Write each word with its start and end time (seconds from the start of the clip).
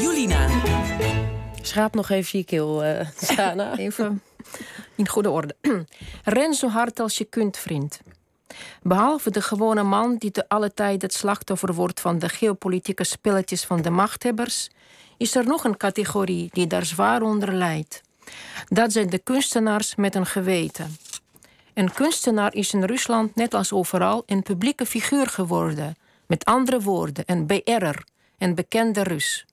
Julina. 0.00 0.48
Schraap 1.62 1.94
nog 1.94 2.10
even 2.10 2.38
je 2.38 2.44
keel, 2.44 2.84
uh, 2.84 3.06
Sana. 3.16 3.76
even 3.76 4.22
in 4.94 5.08
goede 5.08 5.30
orde. 5.30 5.56
Ren 6.24 6.54
zo 6.54 6.68
hard 6.68 7.00
als 7.00 7.18
je 7.18 7.24
kunt, 7.24 7.56
vriend. 7.56 8.00
Behalve 8.82 9.30
de 9.30 9.42
gewone 9.42 9.82
man 9.82 10.16
die 10.16 10.30
te 10.30 10.48
alle 10.48 10.74
tijd 10.74 11.02
het 11.02 11.14
slachtoffer 11.14 11.74
wordt 11.74 12.00
van 12.00 12.18
de 12.18 12.28
geopolitieke 12.28 13.04
spelletjes 13.04 13.64
van 13.64 13.82
de 13.82 13.90
machthebbers, 13.90 14.68
is 15.16 15.34
er 15.34 15.46
nog 15.46 15.64
een 15.64 15.76
categorie 15.76 16.48
die 16.52 16.66
daar 16.66 16.84
zwaar 16.84 17.22
onder 17.22 17.54
lijdt. 17.54 18.00
Dat 18.68 18.92
zijn 18.92 19.10
de 19.10 19.18
kunstenaars 19.18 19.94
met 19.94 20.14
een 20.14 20.26
geweten. 20.26 20.96
Een 21.74 21.92
kunstenaar 21.92 22.54
is 22.54 22.72
in 22.72 22.84
Rusland 22.84 23.34
net 23.34 23.54
als 23.54 23.72
overal 23.72 24.22
een 24.26 24.42
publieke 24.42 24.86
figuur 24.86 25.26
geworden. 25.26 25.96
Met 26.26 26.44
andere 26.44 26.80
woorden, 26.80 27.24
een 27.26 27.46
BR'er, 27.46 28.04
een 28.38 28.54
bekende 28.54 29.02
Rus. 29.02 29.46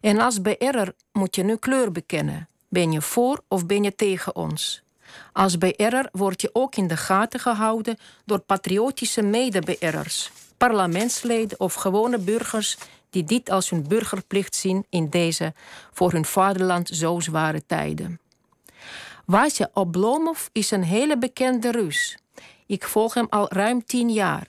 En 0.00 0.20
als 0.20 0.38
BR'er 0.38 0.92
moet 1.12 1.36
je 1.36 1.42
nu 1.42 1.56
kleur 1.56 1.92
bekennen. 1.92 2.48
Ben 2.68 2.92
je 2.92 3.02
voor 3.02 3.42
of 3.48 3.66
ben 3.66 3.82
je 3.82 3.94
tegen 3.94 4.36
ons? 4.36 4.82
Als 5.32 5.56
BR'er 5.56 6.08
word 6.12 6.40
je 6.40 6.50
ook 6.52 6.76
in 6.76 6.86
de 6.86 6.96
gaten 6.96 7.40
gehouden 7.40 7.98
door 8.24 8.38
patriotische 8.38 9.22
mede-BR'ers, 9.22 10.30
parlementsleden 10.56 11.60
of 11.60 11.74
gewone 11.74 12.18
burgers 12.18 12.76
die 13.10 13.24
dit 13.24 13.50
als 13.50 13.70
hun 13.70 13.88
burgerplicht 13.88 14.54
zien 14.54 14.86
in 14.88 15.08
deze 15.08 15.54
voor 15.92 16.12
hun 16.12 16.24
vaderland 16.24 16.88
zo 16.88 17.20
zware 17.20 17.66
tijden. 17.66 18.20
Vasya 19.26 19.70
Oblomov 19.72 20.46
is 20.52 20.70
een 20.70 20.82
hele 20.84 21.18
bekende 21.18 21.70
Rus. 21.70 22.18
Ik 22.66 22.84
volg 22.84 23.14
hem 23.14 23.26
al 23.30 23.52
ruim 23.52 23.84
tien 23.84 24.10
jaar. 24.10 24.46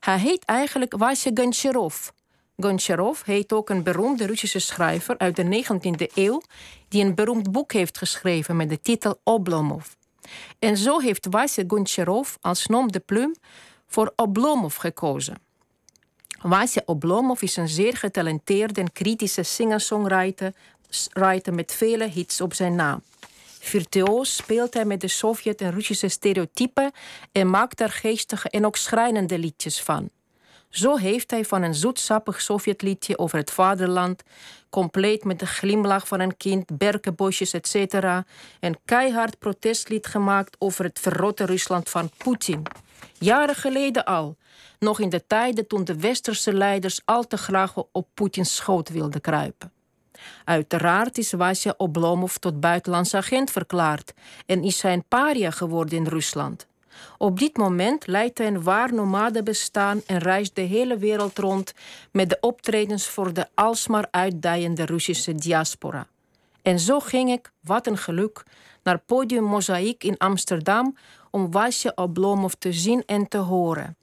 Hij 0.00 0.18
heet 0.18 0.44
eigenlijk 0.44 0.94
Vasya 0.98 1.30
Goncharov. 1.34 2.10
Goncharov 2.56 3.24
heet 3.24 3.52
ook 3.52 3.70
een 3.70 3.82
beroemde 3.82 4.26
Russische 4.26 4.58
schrijver 4.58 5.18
uit 5.18 5.36
de 5.36 5.64
19e 5.64 6.14
eeuw 6.14 6.42
die 6.88 7.04
een 7.04 7.14
beroemd 7.14 7.52
boek 7.52 7.72
heeft 7.72 7.98
geschreven 7.98 8.56
met 8.56 8.68
de 8.68 8.80
titel 8.80 9.20
Oblomov. 9.22 9.86
En 10.58 10.76
zo 10.76 11.00
heeft 11.00 11.26
Vasya 11.30 11.64
Goncharov 11.66 12.34
als 12.40 12.66
nom 12.66 12.92
de 12.92 13.00
plume 13.00 13.34
voor 13.86 14.12
Oblomov 14.16 14.76
gekozen. 14.76 15.38
Vasya 16.38 16.82
Oblomov 16.84 17.42
is 17.42 17.56
een 17.56 17.68
zeer 17.68 17.96
getalenteerde 17.96 18.80
en 18.80 18.92
kritische 18.92 19.42
singer-songwriter 19.42 20.54
met 21.52 21.72
vele 21.72 22.08
hits 22.08 22.40
op 22.40 22.54
zijn 22.54 22.74
naam. 22.74 23.02
Virtuoos 23.60 24.36
speelt 24.36 24.74
hij 24.74 24.84
met 24.84 25.00
de 25.00 25.08
Sovjet- 25.08 25.60
en 25.60 25.70
Russische 25.70 26.08
stereotypen 26.08 26.92
en 27.32 27.50
maakt 27.50 27.78
daar 27.78 27.90
geestige 27.90 28.48
en 28.48 28.66
ook 28.66 28.76
schrijnende 28.76 29.38
liedjes 29.38 29.82
van. 29.82 30.10
Zo 30.76 30.96
heeft 30.96 31.30
hij 31.30 31.44
van 31.44 31.62
een 31.62 31.74
zoetsappig 31.74 32.40
Sovjetliedje 32.40 33.18
over 33.18 33.38
het 33.38 33.50
vaderland, 33.50 34.22
compleet 34.70 35.24
met 35.24 35.38
de 35.38 35.46
glimlach 35.46 36.08
van 36.08 36.20
een 36.20 36.36
kind, 36.36 36.78
berkenbosjes, 36.78 37.52
etc., 37.52 37.94
een 38.60 38.78
keihard 38.84 39.38
protestlied 39.38 40.06
gemaakt 40.06 40.56
over 40.58 40.84
het 40.84 40.98
verrotte 40.98 41.44
Rusland 41.44 41.88
van 41.88 42.10
Poetin. 42.16 42.62
Jaren 43.18 43.54
geleden 43.54 44.04
al, 44.04 44.36
nog 44.78 45.00
in 45.00 45.08
de 45.08 45.26
tijden 45.26 45.66
toen 45.66 45.84
de 45.84 45.96
westerse 45.96 46.52
leiders 46.52 47.00
al 47.04 47.26
te 47.26 47.36
graag 47.36 47.74
op 47.92 48.08
Poetins 48.14 48.54
schoot 48.54 48.88
wilden 48.88 49.20
kruipen. 49.20 49.72
Uiteraard 50.44 51.18
is 51.18 51.34
Vasya 51.36 51.74
Oblomov 51.76 52.34
tot 52.34 52.60
buitenlands 52.60 53.14
agent 53.14 53.50
verklaard 53.50 54.12
en 54.46 54.62
is 54.62 54.82
hij 54.82 54.92
een 54.92 55.08
paria 55.08 55.50
geworden 55.50 55.98
in 55.98 56.06
Rusland. 56.06 56.66
Op 57.18 57.38
dit 57.38 57.56
moment 57.56 58.06
leidt 58.06 58.38
hij 58.38 58.46
een 58.46 58.62
waar 58.62 58.94
nomade 58.94 59.42
bestaan 59.42 60.02
en 60.06 60.18
reist 60.18 60.54
de 60.54 60.60
hele 60.60 60.96
wereld 60.96 61.38
rond 61.38 61.72
met 62.10 62.28
de 62.28 62.38
optredens 62.40 63.06
voor 63.08 63.32
de 63.32 63.46
alsmaar 63.54 64.08
uitdijende 64.10 64.84
Russische 64.84 65.34
diaspora. 65.34 66.06
En 66.62 66.80
zo 66.80 67.00
ging 67.00 67.30
ik, 67.30 67.50
wat 67.60 67.86
een 67.86 67.98
geluk, 67.98 68.42
naar 68.82 68.98
podium 68.98 69.44
Mozaïek 69.44 70.04
in 70.04 70.18
Amsterdam 70.18 70.96
om 71.30 71.52
Vasya 71.52 71.92
Oblomov 71.94 72.52
te 72.52 72.72
zien 72.72 73.02
en 73.06 73.28
te 73.28 73.38
horen. 73.38 73.96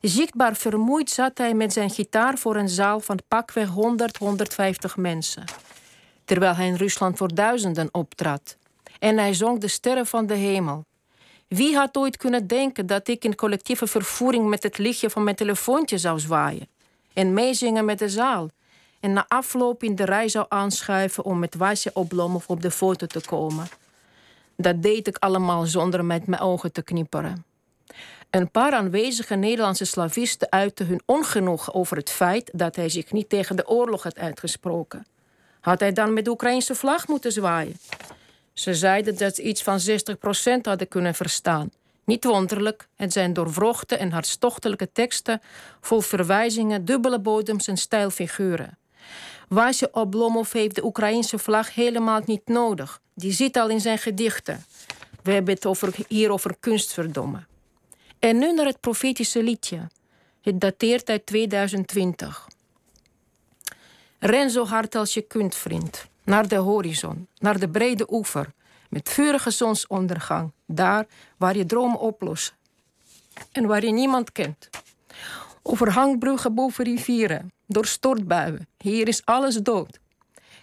Zichtbaar 0.00 0.56
vermoeid 0.56 1.10
zat 1.10 1.38
hij 1.38 1.54
met 1.54 1.72
zijn 1.72 1.90
gitaar 1.90 2.38
voor 2.38 2.56
een 2.56 2.68
zaal 2.68 3.00
van 3.00 3.18
pakweg 3.28 3.68
100, 3.68 4.16
150 4.16 4.96
mensen. 4.96 5.44
Terwijl 6.24 6.54
hij 6.54 6.66
in 6.66 6.74
Rusland 6.74 7.16
voor 7.16 7.34
duizenden 7.34 7.88
optrad. 7.92 8.56
En 8.98 9.18
hij 9.18 9.34
zong 9.34 9.60
de 9.60 9.68
sterren 9.68 10.06
van 10.06 10.26
de 10.26 10.34
hemel. 10.34 10.84
Wie 11.50 11.76
had 11.76 11.96
ooit 11.96 12.16
kunnen 12.16 12.46
denken 12.46 12.86
dat 12.86 13.08
ik 13.08 13.24
in 13.24 13.34
collectieve 13.34 13.86
vervoering 13.86 14.48
met 14.48 14.62
het 14.62 14.78
lichtje 14.78 15.10
van 15.10 15.24
mijn 15.24 15.36
telefoontje 15.36 15.98
zou 15.98 16.20
zwaaien? 16.20 16.68
En 17.12 17.32
meezingen 17.32 17.84
met 17.84 17.98
de 17.98 18.08
zaal? 18.08 18.48
En 19.00 19.12
na 19.12 19.24
afloop 19.28 19.82
in 19.82 19.94
de 19.94 20.04
rij 20.04 20.28
zou 20.28 20.46
aanschuiven 20.48 21.24
om 21.24 21.38
met 21.38 21.54
Wasje 21.54 21.90
Oblomov 21.94 22.48
op 22.48 22.62
de 22.62 22.70
foto 22.70 23.06
te 23.06 23.20
komen? 23.20 23.68
Dat 24.56 24.82
deed 24.82 25.06
ik 25.06 25.16
allemaal 25.18 25.66
zonder 25.66 26.04
met 26.04 26.26
mijn 26.26 26.42
ogen 26.42 26.72
te 26.72 26.82
knipperen. 26.82 27.44
Een 28.30 28.50
paar 28.50 28.72
aanwezige 28.72 29.34
Nederlandse 29.34 29.84
slavisten 29.84 30.50
uitten 30.50 30.86
hun 30.86 31.02
ongenoegen 31.04 31.74
over 31.74 31.96
het 31.96 32.10
feit 32.10 32.50
dat 32.52 32.76
hij 32.76 32.88
zich 32.88 33.12
niet 33.12 33.28
tegen 33.28 33.56
de 33.56 33.68
oorlog 33.68 34.02
had 34.02 34.18
uitgesproken. 34.18 35.06
Had 35.60 35.80
hij 35.80 35.92
dan 35.92 36.12
met 36.12 36.24
de 36.24 36.30
Oekraïnse 36.30 36.74
vlag 36.74 37.08
moeten 37.08 37.32
zwaaien? 37.32 37.76
Ze 38.52 38.74
zeiden 38.74 39.16
dat 39.16 39.34
ze 39.34 39.42
iets 39.42 39.62
van 39.62 39.80
60% 39.80 40.60
hadden 40.62 40.88
kunnen 40.88 41.14
verstaan. 41.14 41.70
Niet 42.04 42.24
wonderlijk, 42.24 42.88
het 42.96 43.12
zijn 43.12 43.32
doorwrochte 43.32 43.96
en 43.96 44.10
hartstochtelijke 44.10 44.92
teksten 44.92 45.40
vol 45.80 46.00
verwijzingen, 46.00 46.84
dubbele 46.84 47.20
bodems 47.20 47.66
en 47.66 47.76
stijlfiguren. 47.76 48.78
Vasje 49.48 49.88
Oblomov 49.92 50.52
heeft 50.52 50.74
de 50.74 50.84
Oekraïnse 50.84 51.38
vlag 51.38 51.74
helemaal 51.74 52.20
niet 52.24 52.48
nodig. 52.48 53.00
Die 53.14 53.32
zit 53.32 53.56
al 53.56 53.68
in 53.68 53.80
zijn 53.80 53.98
gedichten. 53.98 54.64
We 55.22 55.32
hebben 55.32 55.54
het 55.54 55.66
over, 55.66 55.94
hier 56.08 56.30
over 56.30 56.56
kunstverdomme. 56.60 57.44
En 58.18 58.38
nu 58.38 58.52
naar 58.52 58.66
het 58.66 58.80
profetische 58.80 59.42
liedje. 59.42 59.88
Het 60.42 60.60
dateert 60.60 61.08
uit 61.08 61.26
2020. 61.26 62.48
Ren 64.18 64.50
zo 64.50 64.66
hard 64.66 64.94
als 64.94 65.14
je 65.14 65.20
kunt, 65.20 65.54
vriend. 65.54 66.06
Naar 66.30 66.48
de 66.48 66.56
horizon, 66.56 67.28
naar 67.38 67.58
de 67.58 67.68
brede 67.68 68.06
oever. 68.12 68.52
Met 68.88 69.08
vurige 69.08 69.50
zonsondergang. 69.50 70.52
Daar 70.66 71.06
waar 71.36 71.56
je 71.56 71.66
dromen 71.66 71.98
oplossen. 71.98 72.54
En 73.52 73.66
waar 73.66 73.84
je 73.84 73.92
niemand 73.92 74.32
kent. 74.32 74.68
Over 75.62 75.92
hangbruggen 75.92 76.54
boven 76.54 76.84
rivieren. 76.84 77.52
Door 77.66 77.86
stortbuien. 77.86 78.68
Hier 78.78 79.08
is 79.08 79.24
alles 79.24 79.54
dood. 79.56 79.98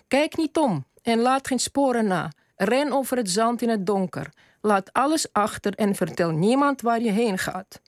Kijk 0.07 0.37
niet 0.37 0.57
om 0.57 0.85
en 1.01 1.19
laat 1.19 1.47
geen 1.47 1.59
sporen 1.59 2.07
na. 2.07 2.31
Ren 2.55 2.91
over 2.91 3.17
het 3.17 3.29
zand 3.29 3.61
in 3.61 3.69
het 3.69 3.85
donker. 3.85 4.29
Laat 4.61 4.93
alles 4.93 5.27
achter 5.31 5.73
en 5.73 5.95
vertel 5.95 6.31
niemand 6.31 6.81
waar 6.81 7.01
je 7.01 7.11
heen 7.11 7.37
gaat. 7.37 7.81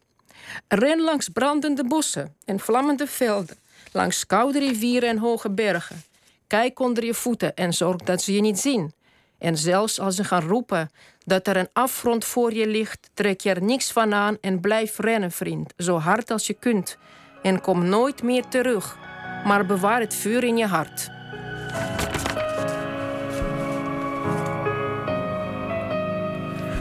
Ren 0.67 1.01
langs 1.01 1.29
brandende 1.29 1.83
bossen 1.83 2.35
en 2.45 2.59
vlammende 2.59 3.07
velden, 3.07 3.57
langs 3.91 4.25
koude 4.25 4.59
rivieren 4.59 5.09
en 5.09 5.17
hoge 5.17 5.49
bergen. 5.49 6.03
Kijk 6.48 6.80
onder 6.80 7.04
je 7.04 7.14
voeten 7.14 7.54
en 7.54 7.72
zorg 7.72 7.96
dat 7.96 8.22
ze 8.22 8.32
je 8.32 8.40
niet 8.40 8.58
zien. 8.58 8.92
En 9.38 9.56
zelfs 9.56 10.00
als 10.00 10.14
ze 10.14 10.24
gaan 10.24 10.42
roepen 10.42 10.90
dat 11.24 11.46
er 11.46 11.56
een 11.56 11.68
afgrond 11.72 12.24
voor 12.24 12.54
je 12.54 12.66
ligt, 12.66 13.10
trek 13.14 13.40
je 13.40 13.50
er 13.50 13.62
niks 13.62 13.92
van 13.92 14.14
aan 14.14 14.38
en 14.40 14.60
blijf 14.60 14.98
rennen, 14.98 15.30
vriend, 15.30 15.72
zo 15.76 15.98
hard 15.98 16.30
als 16.30 16.46
je 16.46 16.54
kunt. 16.54 16.98
En 17.42 17.60
kom 17.60 17.88
nooit 17.88 18.22
meer 18.22 18.48
terug, 18.48 18.98
maar 19.44 19.66
bewaar 19.66 20.00
het 20.00 20.14
vuur 20.14 20.44
in 20.44 20.56
je 20.56 20.66
hart. 20.66 21.10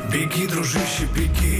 Беги, 0.09 0.45
дружище, 0.45 1.05
беги 1.05 1.57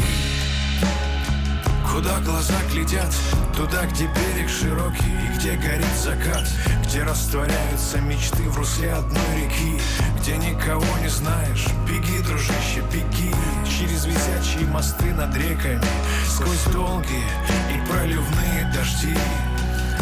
Куда 1.98 2.20
глаза 2.20 2.54
глядят, 2.70 3.12
туда, 3.56 3.84
где 3.86 4.06
берег 4.06 4.48
широкий 4.48 5.02
И 5.04 5.36
где 5.36 5.56
горит 5.56 5.84
закат, 6.00 6.46
где 6.84 7.02
растворяются 7.02 8.00
мечты 8.00 8.44
в 8.48 8.56
русле 8.56 8.92
одной 8.92 9.20
реки 9.34 9.80
Где 10.20 10.36
никого 10.36 10.86
не 11.02 11.08
знаешь, 11.08 11.66
беги, 11.88 12.22
дружище, 12.22 12.84
беги. 12.92 13.34
Через 13.66 14.06
висячие 14.06 14.68
мосты 14.68 15.06
над 15.06 15.36
реками 15.36 15.82
Сквозь 16.24 16.72
долгие 16.72 17.26
и 17.74 17.90
проливные 17.90 18.72
дожди. 18.72 19.18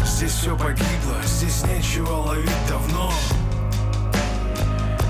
Здесь 0.04 0.32
все 0.32 0.54
погибло, 0.54 1.16
здесь 1.24 1.64
нечего 1.64 2.12
ловить 2.12 2.50
давно. 2.68 3.10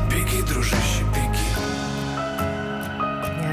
Беги, 0.09 0.41
дружище, 0.43 1.03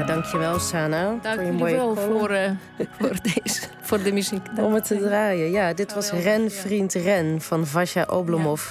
Eh, 0.04 0.10
dankjewel 0.10 0.58
Sana. 0.58 1.18
Dank 1.22 1.58
voor 1.58 1.68
je 1.68 1.74
wel 1.74 1.96
eh, 1.96 2.50
voor, 2.98 3.16
deze, 3.22 3.60
voor 3.82 4.02
de 4.02 4.12
muziek. 4.12 4.42
Om 4.56 4.74
het 4.74 4.84
te 4.84 4.98
draaien. 4.98 5.50
Ja, 5.50 5.72
dit 5.72 5.88
oh, 5.88 5.94
was 5.94 6.10
Ren 6.10 6.50
Vriend 6.50 6.92
Ren 6.92 7.40
van 7.40 7.66
Vasja 7.66 8.06
Oblomov. 8.10 8.70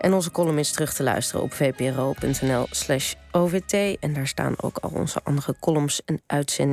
En 0.00 0.12
onze 0.12 0.30
column 0.30 0.58
is 0.58 0.72
terug 0.72 0.94
te 0.94 1.02
luisteren 1.02 1.42
op 1.42 1.52
vpro.nl 1.52 2.66
slash 2.70 3.14
OVT. 3.30 3.98
En 4.00 4.12
daar 4.12 4.26
staan 4.26 4.54
ook 4.56 4.78
al 4.78 4.90
onze 4.94 5.20
andere 5.22 5.54
columns 5.60 6.02
en 6.04 6.22
uitzendingen. 6.26 6.54